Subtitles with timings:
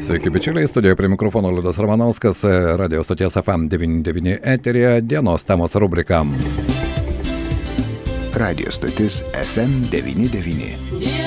[0.00, 2.44] Sveiki, bičiuliai, studijoje prie mikrofono Liudas Ramanauskas,
[2.76, 6.24] radio stoties FM99 eterija, dienos temos rubrika.
[8.34, 11.25] Radio stotis FM99.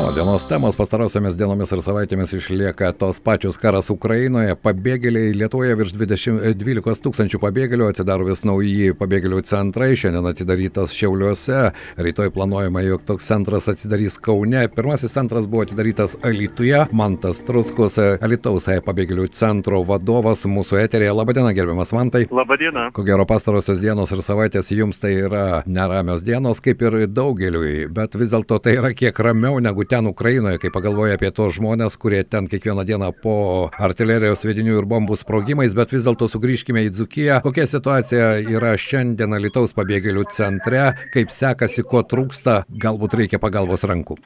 [0.00, 5.74] Na, o dienos temos pastarosiomis dienomis ir savaitėmis išlieka tos pačios karas Ukrainoje, pabėgėliai Lietuvoje
[5.76, 11.58] virš 20, 12 tūkstančių pabėgėlių, atsidaro vis nauji pabėgėlių centrai, šiandien atidarytas Šiauliuose,
[12.00, 18.70] rytoj planuojama, jog toks centras atsidarys Kaune, pirmasis centras buvo atidarytas Alituje, Mantas Truskus, Alitaus
[18.86, 21.12] pabėgėlių centro vadovas mūsų eterėje.
[21.12, 22.24] Labadiena, gerbiamas Mantai.
[22.32, 22.86] Labadiena.
[22.96, 28.16] Ko gero pastarosios dienos ir savaitės jums tai yra neramios dienos, kaip ir daugeliui, bet
[28.16, 32.22] vis dėlto tai yra kiek ramiau negu ten Ukrainoje, kai pagalvoja apie tos žmonės, kurie
[32.22, 33.34] ten kiekvieną dieną po
[33.74, 37.40] artilerijos svedinių ir bombų sprogimais, bet vis dėlto sugrįžkime į Dzukiją.
[37.46, 44.20] Kokia situacija yra šiandien Lietuvos pabėgėlių centre, kaip sekasi, ko trūksta, galbūt reikia pagalbos rankų?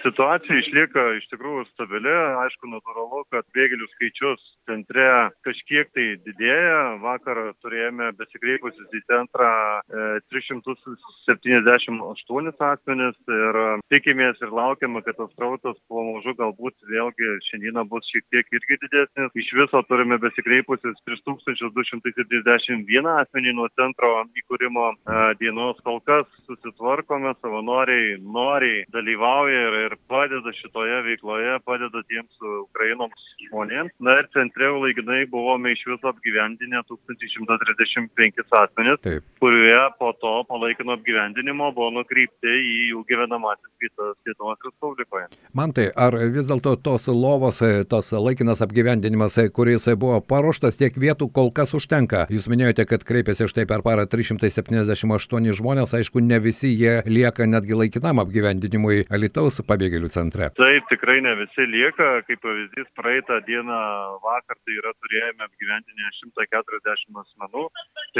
[0.00, 5.08] Situacija išlieka iš tikrųjų stabili, aišku, natūralu, kad bėgėlių skaičius centre
[5.46, 6.80] kažkiek tai didėja.
[7.02, 9.50] Vakar turėjome besikreipusius į centrą
[9.82, 9.84] e,
[10.32, 13.52] 378 asmenis ir
[13.92, 19.30] tikimės ir laukiame, kad tas srautas pamažu galbūt vėlgi šiandieną bus šiek tiek irgi didesnis.
[19.42, 24.10] Iš viso turime besikreipusius 3271 asmenį nuo centro
[24.42, 24.94] įkūrimo e,
[25.42, 25.76] dienos.
[25.86, 33.94] Kol kas susitvarkome, savanoriai noriai dalyvauja ir, ir padeda šitoje veikloje, padeda tiems Ukrainos žmonėms.
[34.02, 39.26] Na ir centre laikinai buvome iš viso apgyvendinę 1135 asmenis, Taip.
[39.42, 45.28] kurioje po to palaikino apgyvendinimo buvo nukreipti į jų gyvenamasis vietas Lietuvos Respublikoje.
[45.52, 47.60] Man tai, ar vis dėlto tos lovos,
[47.90, 52.26] tos laikinas apgyvendinimas, kuris buvo paruoštas, tiek vietų kol kas užtenka?
[52.32, 57.76] Jūs minėjote, kad kreipėsi štai per parą 378 žmonės, aišku, ne visi jie lieka netgi
[57.78, 60.48] laikinam apgyvendinimui Alitaus pabėgėlių centre.
[60.58, 63.80] Taip, tikrai ne visi lieka, kaip pavyzdys, praeitą dieną
[64.24, 67.66] vakar tai yra turėjome apgyvendinę 140 asmenų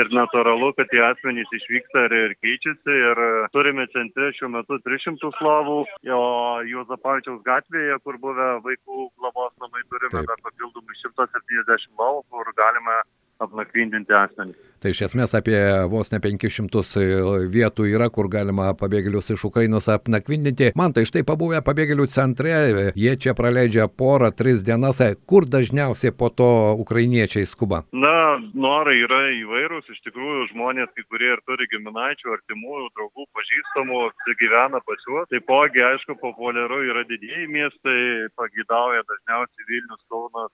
[0.01, 3.23] ir natūralu, kad tie asmenys išvyksta ir, ir keičiasi ir
[3.55, 5.79] turime centre šiuo metu 300 lovų,
[6.17, 6.23] o
[6.69, 10.31] Juozapavičiaus gatvėje, kur buvę vaikų globos namai, turime Taip.
[10.31, 13.03] dar papildomai 170 lovų, kur galime
[13.43, 14.59] apnakvindinti asmenį.
[14.83, 15.55] Tai iš esmės apie
[15.87, 17.05] vos ne 500
[17.53, 20.73] vietų yra, kur galima pabėgėlius iš Ukrainos apnakvindinti.
[20.79, 22.51] Man tai štai pabuvę pabėgėlių centre,
[22.99, 24.99] jie čia praleidžia porą, tris dienas.
[25.31, 26.49] Kur dažniausiai po to
[26.83, 27.85] ukrainiečiai skuba?
[27.95, 29.87] Na, norai yra įvairūs.
[29.93, 34.03] Iš tikrųjų, žmonės, kai kurie ir turi giminaičių, artimųjų, draugų, pažįstamų,
[34.43, 35.31] gyvena pas juos.
[35.31, 40.53] Taipogi, aišku, populiaru yra didieji miestai, pagidauja dažniausiai Vilnius, Kaunas,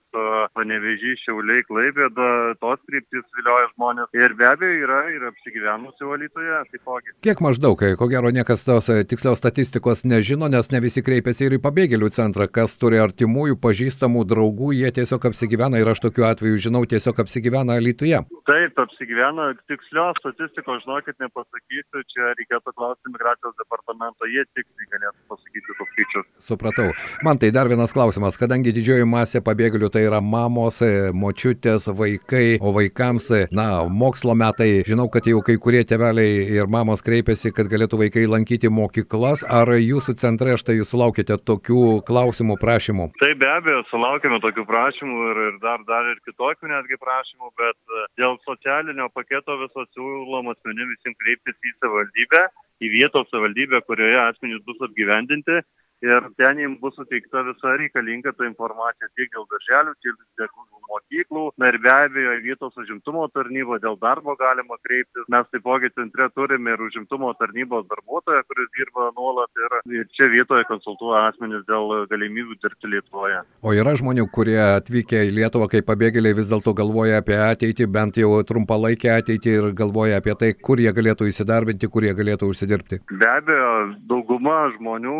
[0.53, 2.29] Panevežys, Šiauliai, Klaipėda,
[2.61, 4.11] tos kryptis vilioja žmonės.
[4.17, 7.15] Ir be abejo yra ir apsigyvenusių valytoje taipogi.
[7.25, 11.61] Kiek maždaug, ko gero niekas tos tikslios statistikos nežino, nes ne visi kreipiasi ir į
[11.63, 16.83] pabėgėlių centrą, kas turi artimųjų, pažįstamų, draugų, jie tiesiog apsigyvena ir aš tokiu atveju žinau,
[16.89, 18.23] tiesiog apsigyvena Lietuvoje.
[18.49, 25.77] Taip, apsigyvena, tikslios statistikos, žinokit, nepasakysiu, čia reikėtų klausti migracijos departamento, jie tiksliai galėtų pasakyti
[25.77, 26.29] tos skaičius.
[26.49, 26.89] Supratau.
[27.25, 30.81] Man tai dar vienas klausimas, kadangi didžioji masė pabėgėlių tai yra mamos,
[31.13, 37.03] močiutės, vaikai, o vaikams, na, mokslo metai, žinau, kad jau kai kurie tėveliai ir mamos
[37.05, 43.09] kreipiasi, kad galėtų vaikai lankyti mokyklas, ar jūsų centre štai jūs sulaukite tokių klausimų, prašymų?
[43.21, 47.99] Tai be abejo, sulaukime tokių prašymų ir, ir dar, dar ir kitokių netgi prašymų, bet
[48.19, 52.45] dėl socialinio paketo viso siūlom asmenim visiems kreiptis į savivaldybę,
[52.79, 55.61] į vietos savivaldybę, kurioje asmenys bus apgyvendinti
[56.05, 60.51] ir ten jiems bus suteikta visa reikalinga ta informacija tiek dėl darželių, tiek dėl
[60.89, 61.45] mokyklų.
[61.61, 65.27] Na ir be abejo, vietos užimtumo tarnybo dėl darbo galima kreiptis.
[65.31, 69.77] Mes taipogi centre turime ir užimtumo tarnybos darbuotoją, kuris dirba nuolat ir,
[70.17, 73.43] čia vietoje konsultuoja asmenys dėl galimybių dirbti Lietuvoje.
[73.61, 78.19] O yra žmonių, kurie atvykę į Lietuvą kaip pabėgėliai vis dėlto galvoja apie ateitį, bent
[78.21, 83.03] jau trumpalaikę ateitį ir galvoja apie tai, kur jie galėtų įsidarbinti, kur jie galėtų užsidirbti.
[83.11, 83.73] Be abejo,
[84.09, 85.19] dauguma žmonių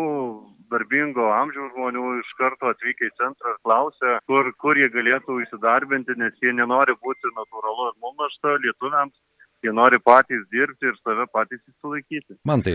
[0.72, 6.18] darbingo amžiaus žmonių iš karto atvykę į centrą ir klausia, kur, kur jie galėtų įsidarbinti,
[6.22, 9.16] nes jie nenori būti natūralu ir mum našta lietuviams
[9.64, 12.36] jie nori patys dirbti ir save patys įsilaikyti.
[12.48, 12.74] Man tai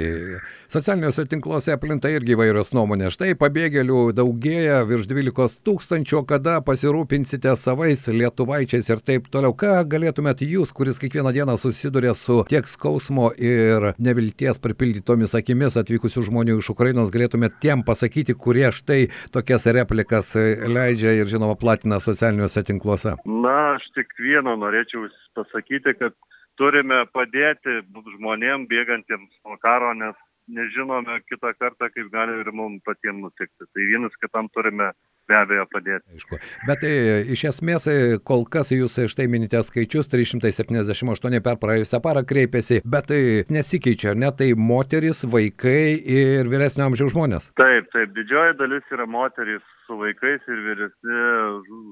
[0.71, 3.15] socialiniuose tinkluose aplinta irgi įvairios nuomonės.
[3.17, 9.55] Štai pabėgėlių daugėja virš 12 tūkstančių, kada pasirūpinsite savais lietuvaičiais ir taip toliau.
[9.57, 16.25] Ką galėtumėt jūs, kuris kiekvieną dieną susiduria su tiek skausmo ir nevilties pripildytomis akimis atvykusių
[16.29, 22.65] žmonių iš Ukrainos, galėtumėt tiem pasakyti, kurie štai tokias replikas leidžia ir žinoma platina socialiniuose
[22.67, 23.15] tinkluose?
[23.25, 26.15] Na, aš tik vieną norėčiau pasakyti, kad
[26.59, 27.81] turime padėti
[28.15, 30.15] žmonėm bėgantiems nuo karo, nes
[30.47, 33.65] nežinome kitą kartą, kaip gali ir mums patiems nutikti.
[33.65, 34.91] Tai vienas kitam turime
[35.25, 36.05] be abejo padėti.
[36.13, 36.39] Aišku.
[36.67, 36.93] Bet tai,
[37.33, 37.87] iš esmės
[38.27, 44.29] kol kas jūs štai minite skaičius 378 per praėjusią parą kreipėsi, bet tai nesikeičia, ne
[44.37, 47.49] tai moteris, vaikai ir vyresnio amžiaus žmonės.
[47.57, 51.19] Taip, taip, didžioji dalis yra moteris su vaikais ir vyresni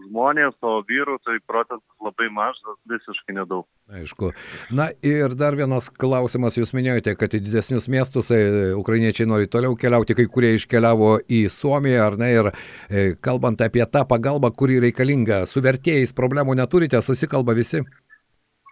[0.09, 3.65] žmonės, o vyrų tai procentas labai mažas, visiškai nedaug.
[3.93, 4.31] Aišku.
[4.73, 8.41] Na ir dar vienas klausimas, jūs minėjote, kad į didesnius miestus e,
[8.77, 13.85] ukrainiečiai nori toliau keliauti, kai kurie iškeliavo į Suomiją, ar ne, ir e, kalbant apie
[13.85, 17.83] tą pagalbą, kuri reikalinga, su vertėjais problemų neturite, susikalba visi?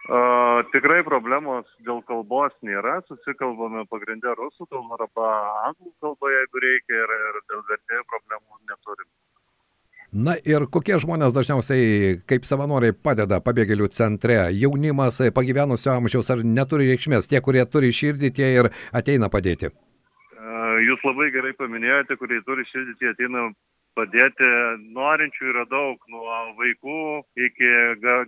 [0.02, 0.32] Uh,
[0.74, 5.28] tikrai problemos dėl kalbos nėra, susikalbame pagrindę rusų kalbą arba
[5.68, 8.91] anglų kalbą, jeigu reikia, ir, ir dėl vertėjų problemų neturim.
[10.12, 14.50] Na ir kokie žmonės dažniausiai kaip savanoriai padeda pabėgėlių centre?
[14.52, 17.30] Jaunimas, pagyvenusio amžiaus ar neturi reikšmės?
[17.30, 19.70] Tie, kurie turi širdį, tie ir ateina padėti.
[20.84, 23.46] Jūs labai gerai paminėjote, kurie turi širdį, tie ateina
[23.96, 24.48] padėti
[24.96, 26.98] norinčių yra daug, nuo vaikų
[27.46, 27.70] iki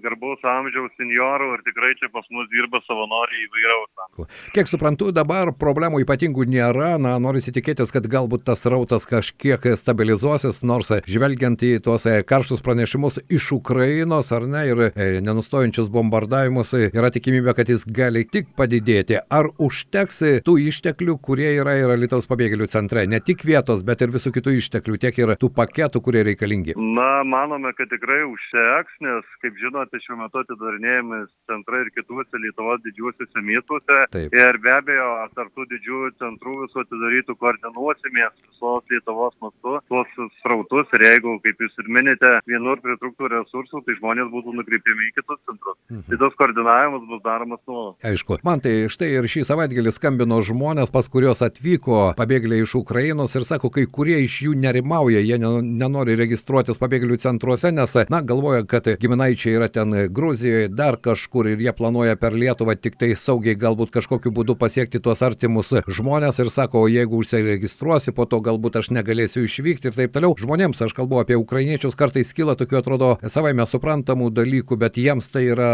[0.05, 4.29] garbaus amžiaus seniorų ir tikrai čia pas mus dirba savanoriai įvairiaus.
[4.55, 10.63] Kiek suprantu, dabar problemų ypatingų nėra, na, norisi tikėtis, kad galbūt tas rautas kažkiek stabilizuosis,
[10.67, 16.75] nors žvelgiant į tuos e, karštus pranešimus iš Ukrainos ar ne ir e, nenustojančius bombardavimus,
[16.91, 19.21] yra tikimybė, kad jis gali tik padidėti.
[19.33, 24.13] Ar užteks tų išteklių, kurie yra ir Lietuvos pabėgėlių centre, ne tik vietos, bet ir
[24.15, 26.77] visų kitų išteklių, tiek ir tų paketų, kurie reikalingi?
[26.77, 32.83] Na, manome, kad tikrai užteks, nes, kaip žinote, šiuo metu atidarinėjami centrai ir kituose Lietuvos
[32.85, 34.01] didžiuosiuose miestuose.
[34.15, 34.35] Taip.
[34.35, 40.09] Ir be abejo, tarp tų didžiųjų centrų visų atidarytų koordinuosimės visos Lietuvos mastu tuos
[40.43, 45.15] srautus ir jeigu, kaip jūs ir minite, vienur pritrūktų resursų, tai žmonės būtų nukreipiami į
[45.19, 45.79] kitus centrus.
[45.91, 46.07] Mhm.
[46.11, 47.97] Tai tas koordinavimas bus daromas nuolat.
[48.05, 48.39] Aišku.
[48.45, 53.47] Man tai štai ir šį savaitgalį skambino žmonės, pas kuriuos atvyko pabėgėliai iš Ukrainos ir
[53.47, 58.89] sako, kai kurie iš jų nerimauja, jie nenori registruotis pabėgėlių centruose, nes, na, galvoja, kad
[59.01, 63.93] giminaičiai yra ten Gruzijoje, dar kažkur ir jie planuoja per Lietuvą tik tai saugiai galbūt
[63.95, 68.91] kažkokiu būdu pasiekti tuos artimus žmonės ir sako, o jeigu užsiregistruosi, po to galbūt aš
[68.95, 70.35] negalėsiu išvykti ir taip toliau.
[70.39, 75.47] Žmonėms, aš kalbu apie ukrainiečius, kartais kyla tokių atrodo savaime suprantamų dalykų, bet jiems tai
[75.53, 75.73] yra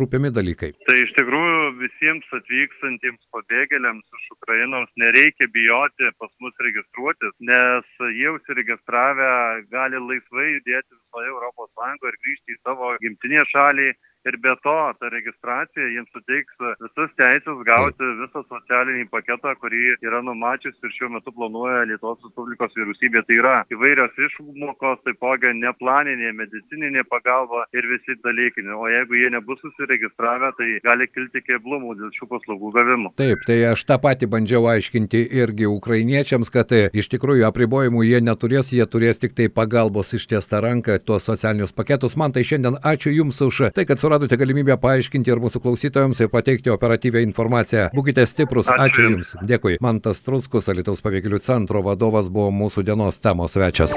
[0.00, 0.72] rūpimi dalykai.
[0.88, 8.30] Tai iš tikrųjų visiems atvykstantiems pabėgėliams iš Ukrainos nereikia bijoti pas mus registruotis, nes jie
[8.34, 13.92] užsiregistruoja užsiregistravę gali laisvai judėti visoje Europos Sąjungoje ir grįžti į savo gimtinę šalį
[14.28, 20.20] ir be to ta registracija jiems suteiks visas teisės gauti visą socialinį paketą, kurį yra
[20.24, 23.22] numačius ir šiuo metu planuoja Lietuvos Respublikos vyriausybė.
[23.26, 28.66] Tai yra įvairios išmokos, taipogi neplaninė medicininė pagalba ir visi dalykai.
[28.76, 33.12] O jeigu jie nebus susiregistravę, tai gali kilti keblumų dėl šių paslaugų gavimo.
[33.20, 38.20] Taip, tai aš tą patį bandžiau aiškinti irgi ukrainiečiams, kad e, iš tikrųjų apribojimų jie
[38.24, 42.16] neturės, jie turės tik tai pagalbos ištiestą ranką, tuos socialinius paketus.
[42.20, 46.30] Man tai šiandien ačiū Jums už tai, kad suradote galimybę paaiškinti ir mūsų klausytojams ir
[46.32, 47.84] pateikti operatyvę informaciją.
[47.94, 49.30] Būkite stiprus, ačiū, ačiū Jums.
[49.46, 49.76] Dėkui.
[49.86, 53.94] Mantas Trunskus, Alitaus pabėgėlių centro vadovas, buvo mūsų dienos temos svečias.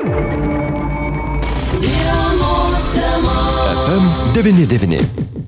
[3.83, 4.05] FM
[4.37, 5.42] 99.